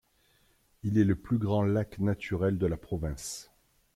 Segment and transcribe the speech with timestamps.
[0.81, 3.51] Il est le plus grand lac naturel de la province.